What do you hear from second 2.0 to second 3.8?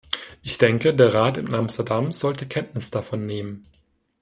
sollte Kenntnis davon nehmen.